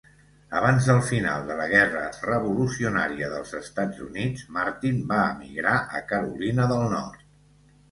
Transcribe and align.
Abans 0.59 0.85
del 0.91 1.01
final 1.09 1.43
de 1.49 1.57
la 1.59 1.67
Guerra 1.73 2.01
Revolucionària 2.29 3.29
dels 3.35 3.53
Estats 3.61 4.01
Units, 4.07 4.49
Martin 4.57 4.99
va 5.15 5.21
emigrar 5.37 5.77
a 6.01 6.05
Carolina 6.11 6.69
del 6.75 6.91
Nord. 6.99 7.25